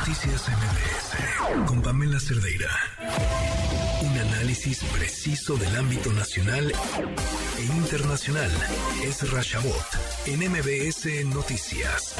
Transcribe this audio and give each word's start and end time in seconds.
Noticias 0.00 0.48
MBS 0.48 1.68
con 1.68 1.82
Pamela 1.82 2.18
Cerdeira. 2.18 2.70
Un 4.00 4.16
análisis 4.16 4.82
preciso 4.96 5.56
del 5.58 5.76
ámbito 5.76 6.10
nacional 6.12 6.72
e 7.58 7.62
internacional. 7.76 8.48
Es 9.04 9.30
Rashabot 9.30 9.84
en 10.24 10.40
MBS 10.48 11.04
Noticias. 11.26 12.16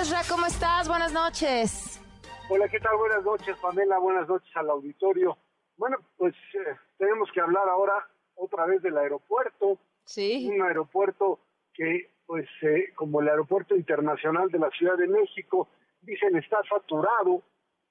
Ezra, 0.00 0.22
¿cómo 0.26 0.46
estás? 0.46 0.88
Buenas 0.88 1.12
noches. 1.12 2.00
Hola, 2.48 2.68
¿qué 2.68 2.80
tal? 2.80 2.96
Buenas 2.96 3.22
noches, 3.22 3.54
Pamela. 3.60 3.98
Buenas 3.98 4.26
noches 4.26 4.48
al 4.56 4.70
auditorio. 4.70 5.36
Bueno, 5.76 5.98
pues 6.16 6.34
eh, 6.54 6.74
tenemos 6.96 7.30
que 7.34 7.42
hablar 7.42 7.68
ahora 7.68 8.08
otra 8.34 8.64
vez 8.64 8.80
del 8.80 8.96
aeropuerto. 8.96 9.78
Sí. 10.06 10.48
Un 10.50 10.62
aeropuerto 10.62 11.38
que 11.74 12.15
pues 12.26 12.48
eh, 12.62 12.92
como 12.94 13.20
el 13.20 13.28
aeropuerto 13.28 13.76
internacional 13.76 14.50
de 14.50 14.58
la 14.58 14.70
Ciudad 14.70 14.96
de 14.96 15.08
México, 15.08 15.68
dicen 16.02 16.36
está 16.36 16.58
saturado, 16.68 17.42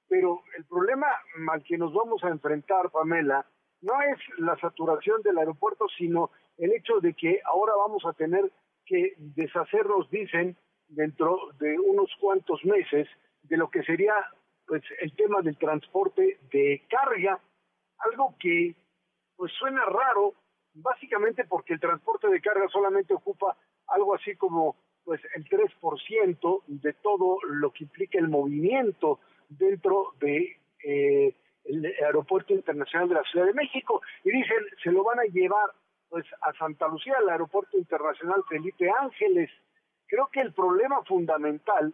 pero 0.08 0.44
el 0.58 0.66
problema 0.66 1.08
al 1.52 1.64
que 1.64 1.78
nos 1.78 1.94
vamos 1.94 2.24
a 2.24 2.30
enfrentar, 2.30 2.92
Pamela, 2.92 3.46
no 3.82 3.94
es 4.02 4.20
la 4.40 4.58
saturación 4.58 5.22
del 5.22 5.38
aeropuerto, 5.38 5.86
sino 5.98 6.32
el 6.58 6.74
hecho 6.74 7.00
de 7.00 7.14
que 7.14 7.42
ahora 7.46 7.74
vamos 7.76 8.06
a 8.06 8.14
tener 8.14 8.52
que 8.86 9.14
deshacernos, 9.18 10.10
dicen, 10.10 10.56
dentro 10.88 11.52
de 11.60 11.80
unos 11.80 12.10
cuantos 12.20 12.64
meses, 12.66 13.08
de 13.44 13.58
lo 13.58 13.70
que 13.70 13.84
sería 13.84 14.14
pues 14.68 14.84
el 15.00 15.16
tema 15.16 15.42
del 15.42 15.58
transporte 15.58 16.40
de 16.52 16.84
carga, 16.90 17.40
algo 18.00 18.36
que 18.40 18.76
pues 19.36 19.52
suena 19.54 19.86
raro, 19.86 20.34
básicamente 20.74 21.46
porque 21.46 21.74
el 21.74 21.80
transporte 21.80 22.28
de 22.28 22.42
carga 22.42 22.68
solamente 22.70 23.14
ocupa 23.14 23.56
algo 23.88 24.16
así 24.16 24.36
como 24.36 24.76
pues 25.04 25.22
el 25.36 25.46
3% 25.46 26.64
de 26.68 26.94
todo 26.94 27.38
lo 27.48 27.72
que 27.72 27.84
implica 27.84 28.18
el 28.18 28.28
movimiento 28.28 29.20
dentro 29.50 30.14
de 30.20 30.58
eh, 30.84 31.36
el 31.66 31.86
aeropuerto 31.86 32.54
internacional 32.54 33.10
de 33.10 33.16
la 33.16 33.24
Ciudad 33.24 33.46
de 33.46 33.54
México. 33.54 34.02
Y 34.24 34.32
dicen 34.32 34.58
se 34.84 34.92
lo 34.92 35.04
van 35.04 35.20
a 35.20 35.26
llevar 35.26 35.70
pues 36.10 36.26
a 36.42 36.54
Santa 36.54 36.88
Lucía 36.88 37.16
al 37.20 37.30
aeropuerto 37.30 37.78
internacional 37.78 38.44
Felipe 38.50 38.90
Ángeles. 38.90 39.50
Creo 40.08 40.28
que 40.32 40.42
el 40.42 40.54
problema 40.54 41.04
fundamental 41.04 41.94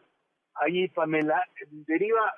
ahí 0.55 0.87
Pamela 0.89 1.43
deriva 1.69 2.33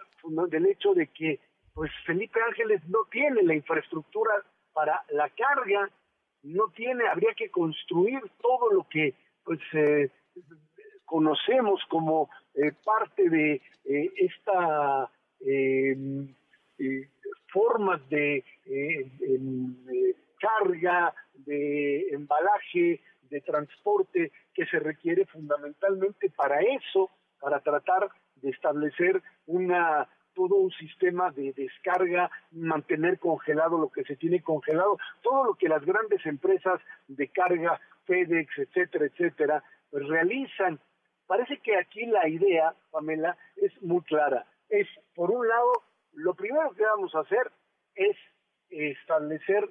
del 0.47 0.67
hecho 0.67 0.94
de 0.94 1.08
que 1.08 1.39
pues 1.73 1.92
Felipe 2.05 2.39
Ángeles 2.42 2.81
no 2.88 2.99
tiene 3.11 3.42
la 3.44 3.55
infraestructura 3.55 4.31
para 4.73 5.03
la 5.09 5.30
carga 5.30 5.89
no 6.44 6.70
tiene 6.75 7.08
habría 7.08 7.33
que 7.36 7.49
construir 7.49 8.22
todo 8.42 8.72
lo 8.72 8.88
que 8.89 9.16
pues 9.44 9.59
eh, 9.73 10.09
conocemos 11.05 11.81
como 11.89 12.30
eh, 12.55 12.72
parte 12.83 13.30
de 13.30 13.61
eh, 13.86 14.11
esta 14.17 15.09
formas 17.52 18.02
de 18.09 18.44
carga, 20.39 21.14
de 21.33 22.08
embalaje, 22.11 23.02
de 23.30 23.41
transporte 23.41 24.31
que 24.53 24.66
se 24.67 24.80
requiere 24.80 25.25
fundamentalmente 25.25 26.30
para 26.30 26.61
eso, 26.61 27.09
para 27.41 27.59
tratar 27.59 28.09
de 28.38 28.52
establecer 28.52 29.21
una 29.47 30.08
todo 30.34 30.56
un 30.56 30.72
sistema 30.72 31.31
de 31.31 31.53
descarga, 31.53 32.30
mantener 32.52 33.20
congelado 33.20 33.78
lo 33.78 33.89
que 33.89 34.03
se 34.03 34.16
tiene 34.16 34.42
congelado, 34.42 34.98
todo 35.22 35.44
lo 35.44 35.53
que 35.56 35.70
las 35.70 35.86
grandes 35.86 36.26
empresas 36.26 36.81
de 37.08 37.28
carga 37.30 37.80
FedEx, 38.06 38.58
etcétera, 38.58 39.06
etcétera, 39.06 39.64
pues 39.89 40.08
realizan. 40.08 40.80
Parece 41.28 41.58
que 41.59 41.78
aquí 41.78 42.06
la 42.06 42.28
idea, 42.28 42.73
Pamela, 42.92 43.38
es 43.56 43.72
muy 43.81 44.02
clara. 44.02 44.45
Es, 44.70 44.88
por 45.16 45.31
un 45.31 45.48
lado, 45.48 45.72
lo 46.14 46.34
primero 46.34 46.72
que 46.73 46.84
vamos 46.84 47.14
a 47.16 47.22
hacer 47.22 47.52
es 47.95 48.17
establecer 48.70 49.70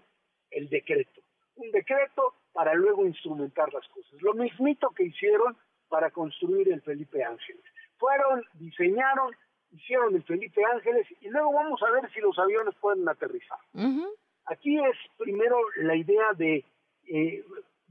el 0.51 0.69
decreto. 0.69 1.21
Un 1.57 1.71
decreto 1.71 2.35
para 2.53 2.75
luego 2.75 3.07
instrumentar 3.07 3.73
las 3.73 3.87
cosas. 3.89 4.21
Lo 4.23 4.35
mismito 4.35 4.91
que 4.91 5.05
hicieron 5.05 5.57
para 5.89 6.11
construir 6.11 6.73
el 6.73 6.81
Felipe 6.83 7.23
Ángeles. 7.23 7.65
Fueron, 7.99 8.43
diseñaron, 8.55 9.35
hicieron 9.73 10.15
el 10.15 10.23
Felipe 10.25 10.63
Ángeles 10.73 11.07
y 11.21 11.29
luego 11.29 11.53
vamos 11.53 11.83
a 11.83 11.91
ver 11.91 12.11
si 12.13 12.21
los 12.21 12.39
aviones 12.39 12.75
pueden 12.81 13.09
aterrizar. 13.09 13.59
Aquí 14.47 14.79
es 14.79 14.97
primero 15.17 15.57
la 15.77 15.97
idea 15.97 16.33
de 16.37 16.65
eh, 17.09 17.45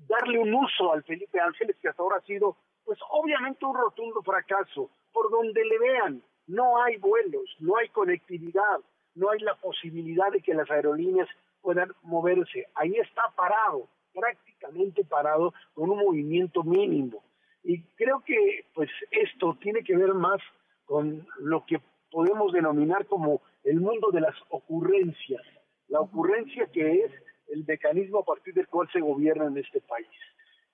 darle 0.07 0.39
un 0.39 0.53
uso 0.53 0.93
al 0.93 1.03
Felipe 1.03 1.39
Ángeles 1.39 1.75
que 1.81 1.89
hasta 1.89 2.01
ahora 2.01 2.17
ha 2.17 2.25
sido, 2.25 2.57
pues 2.85 2.99
obviamente 3.09 3.65
un 3.65 3.75
rotundo 3.75 4.21
fracaso. 4.21 4.89
Por 5.11 5.29
donde 5.29 5.65
le 5.65 5.79
vean, 5.79 6.23
no 6.47 6.81
hay 6.81 6.97
vuelos, 6.97 7.55
no 7.59 7.77
hay 7.77 7.89
conectividad, 7.89 8.79
no 9.15 9.29
hay 9.29 9.39
la 9.39 9.55
posibilidad 9.55 10.31
de 10.31 10.41
que 10.41 10.53
las 10.53 10.69
aerolíneas 10.69 11.27
puedan 11.61 11.91
moverse. 12.03 12.67
Ahí 12.75 12.95
está 12.97 13.23
parado, 13.35 13.87
prácticamente 14.13 15.03
parado, 15.03 15.53
con 15.73 15.89
un 15.89 15.99
movimiento 15.99 16.63
mínimo. 16.63 17.23
Y 17.63 17.81
creo 17.95 18.23
que 18.25 18.65
pues 18.73 18.89
esto 19.11 19.57
tiene 19.61 19.83
que 19.83 19.95
ver 19.95 20.13
más 20.13 20.41
con 20.91 21.25
lo 21.39 21.65
que 21.65 21.79
podemos 22.11 22.51
denominar 22.51 23.05
como 23.05 23.41
el 23.63 23.79
mundo 23.79 24.11
de 24.11 24.19
las 24.19 24.35
ocurrencias. 24.49 25.41
La 25.87 26.01
ocurrencia 26.01 26.67
que 26.67 27.05
es 27.05 27.11
el 27.47 27.63
mecanismo 27.65 28.19
a 28.19 28.25
partir 28.25 28.53
del 28.53 28.67
cual 28.67 28.89
se 28.91 28.99
gobierna 28.99 29.45
en 29.45 29.57
este 29.57 29.79
país. 29.79 30.09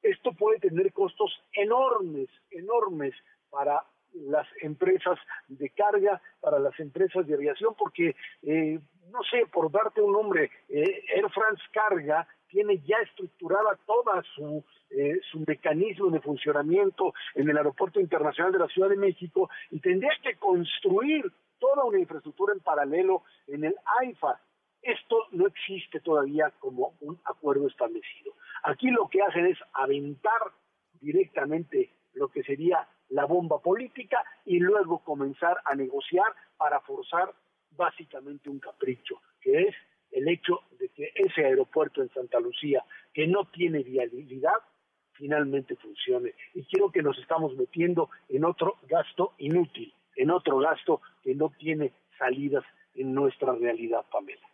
Esto 0.02 0.32
puede 0.34 0.58
tener 0.58 0.92
costos 0.92 1.32
enormes, 1.54 2.30
enormes 2.50 3.14
para 3.52 3.84
las 4.14 4.48
empresas 4.64 5.20
de 5.50 5.70
carga, 5.70 6.20
para 6.42 6.58
las 6.58 6.80
empresas 6.80 7.28
de 7.28 7.36
aviación, 7.36 7.76
porque, 7.78 8.16
eh, 8.42 8.80
no 9.12 9.24
sé, 9.24 9.46
por 9.52 9.72
darte 9.72 10.02
un 10.02 10.14
nombre, 10.14 10.52
eh, 10.70 11.04
Air 11.16 11.30
France 11.30 11.64
Carga 11.72 12.28
tiene 12.48 12.80
ya 12.80 12.98
estructurada 12.98 13.78
toda 13.86 14.24
su, 14.36 14.64
eh, 14.90 15.20
su 15.32 15.44
mecanismo 15.46 16.10
de 16.10 16.22
funcionamiento 16.22 17.14
en 17.36 17.50
el 17.50 17.58
Aeropuerto 17.58 18.00
Internacional 18.00 18.54
de 18.54 18.60
la 18.60 18.68
Ciudad 18.68 18.90
de 18.90 18.96
México 18.96 19.50
y 19.70 19.80
tendría 19.80 20.12
que 20.24 20.36
construir 20.36 21.32
toda 21.60 21.84
una 21.84 22.00
infraestructura 22.00 22.54
en 22.54 22.60
paralelo 22.60 23.24
en 23.48 23.66
el 23.66 23.76
AIFA. 24.02 24.40
Esto 24.82 25.26
no 25.32 25.48
existe 25.48 26.00
todavía 26.00 26.52
como 26.60 26.94
un 27.02 27.20
acuerdo 27.26 27.68
establecido. 27.68 28.34
Aquí 28.64 28.90
lo 28.90 29.10
que 29.10 29.22
hacen 29.22 29.48
es 29.48 29.58
aventar 29.74 30.52
directamente 31.02 31.92
lo 32.14 32.30
que 32.30 32.44
sería 32.44 32.88
la 33.10 33.26
bomba 33.26 33.60
política 33.60 34.24
y 34.46 34.60
luego 34.60 35.00
comenzar 35.00 35.58
a 35.66 35.76
negociar 35.76 36.34
para 36.58 36.80
forzar 36.82 37.34
básicamente 37.78 38.50
un 38.50 38.60
capricho, 38.60 39.22
que 39.40 39.62
es 39.64 39.76
el 40.12 40.28
hecho 40.28 40.62
de 40.80 40.90
que 40.90 41.12
ese 41.16 41.46
aeropuerto 41.46 42.02
en 42.02 42.10
Santa 42.10 42.40
Lucía, 42.40 42.84
que 43.14 43.28
no 43.28 43.46
tiene 43.46 43.84
viabilidad, 43.84 44.56
finalmente 45.14 45.76
funcione. 45.76 46.34
Y 46.54 46.64
quiero 46.64 46.92
que 46.92 47.02
nos 47.02 47.18
estamos 47.18 47.56
metiendo 47.56 48.10
en 48.30 48.46
otro 48.46 48.78
gasto 48.88 49.34
inútil, 49.38 49.94
en 50.16 50.32
otro 50.32 50.58
gasto 50.60 51.02
que 51.24 51.36
no 51.36 51.52
tiene 51.58 51.94
salidas 52.18 52.64
en 52.96 53.14
nuestra 53.14 53.54
realidad, 53.54 54.06
Pamela. 54.12 54.48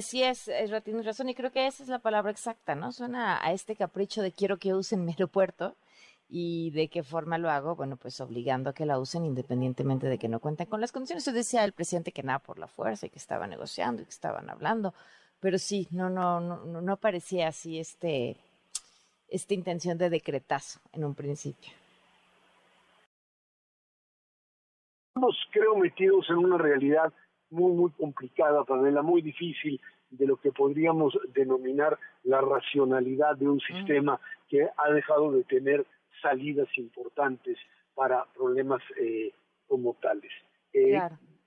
Sí, 0.00 0.22
es, 0.22 0.50
tienes 0.84 1.04
razón 1.04 1.28
y 1.28 1.34
creo 1.34 1.50
que 1.50 1.66
esa 1.66 1.82
es 1.82 1.88
la 1.88 1.98
palabra 1.98 2.30
exacta, 2.30 2.74
¿no? 2.74 2.92
Suena 2.92 3.44
a 3.44 3.52
este 3.52 3.76
capricho 3.76 4.22
de 4.22 4.32
quiero 4.32 4.56
que 4.56 4.74
usen 4.74 5.04
mi 5.04 5.12
aeropuerto 5.12 5.76
y 6.34 6.70
de 6.70 6.88
qué 6.88 7.02
forma 7.02 7.36
lo 7.36 7.50
hago, 7.50 7.76
bueno, 7.76 7.98
pues 7.98 8.18
obligando 8.22 8.70
a 8.70 8.72
que 8.72 8.86
la 8.86 8.98
usen 8.98 9.26
independientemente 9.26 10.06
de 10.06 10.16
que 10.16 10.30
no 10.30 10.40
cuenten 10.40 10.66
con 10.66 10.80
las 10.80 10.90
condiciones. 10.90 11.24
Eso 11.24 11.36
decía 11.36 11.62
el 11.62 11.72
presidente 11.72 12.10
que 12.10 12.22
nada 12.22 12.38
por 12.38 12.58
la 12.58 12.68
fuerza 12.68 13.04
y 13.04 13.10
que 13.10 13.18
estaba 13.18 13.46
negociando 13.46 14.00
y 14.00 14.06
que 14.06 14.12
estaban 14.12 14.48
hablando, 14.48 14.94
pero 15.40 15.58
sí, 15.58 15.88
no, 15.90 16.08
no, 16.08 16.40
no, 16.40 16.80
no 16.80 16.96
parecía 16.96 17.48
así 17.48 17.78
este, 17.78 18.38
esta 19.28 19.52
intención 19.52 19.98
de 19.98 20.08
decretazo 20.08 20.80
en 20.94 21.04
un 21.04 21.14
principio. 21.14 21.70
Estamos, 25.08 25.36
creo, 25.50 25.76
metidos 25.76 26.30
en 26.30 26.38
una 26.38 26.56
realidad 26.56 27.12
muy, 27.50 27.72
muy 27.72 27.90
complicada, 27.90 28.64
Pamela, 28.64 29.02
muy 29.02 29.20
difícil 29.20 29.78
de 30.08 30.26
lo 30.26 30.38
que 30.38 30.50
podríamos 30.50 31.12
denominar 31.34 31.98
la 32.22 32.40
racionalidad 32.40 33.36
de 33.36 33.50
un 33.50 33.60
sistema 33.60 34.18
que 34.48 34.66
ha 34.74 34.90
dejado 34.90 35.30
de 35.32 35.44
tener 35.44 35.86
salidas 36.22 36.68
importantes 36.78 37.58
para 37.94 38.24
problemas 38.34 38.82
eh, 38.98 39.32
como 39.66 39.94
tales. 39.94 40.32
Eh, 40.72 40.98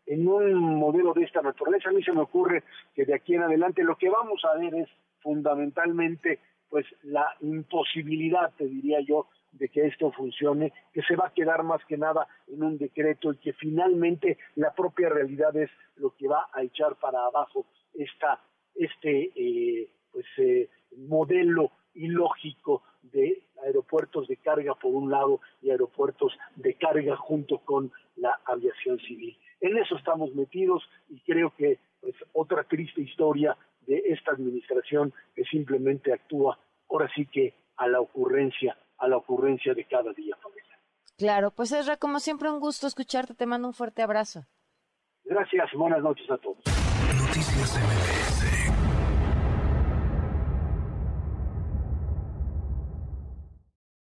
en 0.06 0.28
un 0.28 0.76
modelo 0.76 1.14
de 1.14 1.24
esta 1.24 1.42
naturaleza, 1.42 1.90
a 1.90 1.94
mí 1.94 2.04
se 2.04 2.12
me 2.12 2.22
ocurre 2.22 2.64
que 2.94 3.06
de 3.06 3.16
aquí 3.16 3.34
en 3.34 3.44
adelante 3.44 3.84
lo 3.84 3.98
que 3.98 4.10
vamos 4.10 4.44
a 4.46 4.58
ver 4.60 4.76
es 4.76 4.90
fundamentalmente 5.22 6.40
pues 6.70 6.86
la 7.04 7.26
imposibilidad, 7.42 8.54
te 8.58 8.66
diría 8.66 9.00
yo, 9.00 9.28
de 9.54 9.70
que 9.70 9.88
esto 9.88 10.12
funcione, 10.12 10.74
que 10.94 11.02
se 11.04 11.16
va 11.16 11.28
a 11.28 11.34
quedar 11.34 11.64
más 11.64 11.84
que 11.86 11.98
nada 11.98 12.28
en 12.48 12.62
un 12.64 12.78
decreto 12.78 13.32
y 13.32 13.38
que 13.38 13.54
finalmente 13.54 14.38
la 14.56 14.74
propia 14.74 15.10
realidad 15.10 15.56
es 15.56 15.70
lo 15.96 16.16
que 16.16 16.28
va 16.28 16.50
a 16.54 16.62
echar 16.62 16.98
para 16.98 17.26
abajo 17.26 17.66
esta, 17.94 18.42
este 18.76 19.32
eh, 19.36 19.90
pues, 20.12 20.26
eh, 20.38 20.70
modelo 20.98 21.72
ilógico 21.94 22.84
de 23.02 23.44
carga 24.46 24.76
por 24.76 24.94
un 24.94 25.10
lado 25.10 25.42
y 25.62 25.72
aeropuertos 25.72 26.32
de 26.56 26.76
carga 26.76 27.18
junto 27.18 27.58
con 27.58 27.92
la 28.16 28.40
aviación 28.46 29.00
civil. 29.00 29.38
En 29.60 29.76
eso 29.78 29.98
estamos 29.98 30.34
metidos 30.36 30.84
y 31.10 31.20
creo 31.22 31.52
que 31.58 31.80
pues, 32.00 32.16
otra 32.34 32.64
triste 32.64 33.02
historia 33.02 33.58
de 33.88 34.04
esta 34.06 34.32
administración 34.32 35.12
que 35.36 35.44
simplemente 35.46 36.14
actúa 36.14 36.58
ahora 36.90 37.10
sí 37.16 37.26
que 37.26 37.56
a 37.78 37.88
la 37.88 38.00
ocurrencia, 38.00 38.78
a 39.00 39.08
la 39.08 39.18
ocurrencia 39.18 39.74
de 39.74 39.86
cada 39.86 40.14
día, 40.14 40.36
familia. 40.38 40.80
Claro, 41.18 41.52
pues 41.52 41.72
Ezra, 41.72 41.98
como 41.98 42.20
siempre 42.20 42.50
un 42.50 42.60
gusto 42.60 42.88
escucharte, 42.88 43.34
te 43.34 43.46
mando 43.46 43.68
un 43.68 43.74
fuerte 43.74 44.04
abrazo. 44.04 44.46
Gracias, 45.24 45.72
buenas 45.74 46.02
noches 46.04 46.30
a 46.30 46.38
todos. 46.38 46.58
Noticias 47.20 47.78
MBS 47.80 48.85